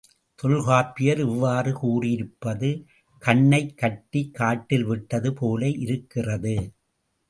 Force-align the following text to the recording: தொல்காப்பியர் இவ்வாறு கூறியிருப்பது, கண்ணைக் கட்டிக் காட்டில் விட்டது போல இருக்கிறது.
தொல்காப்பியர் 0.39 1.19
இவ்வாறு 1.19 1.71
கூறியிருப்பது, 1.73 2.71
கண்ணைக் 3.21 3.77
கட்டிக் 3.77 4.33
காட்டில் 4.33 4.83
விட்டது 4.83 5.33
போல 5.33 5.67
இருக்கிறது. 5.67 6.57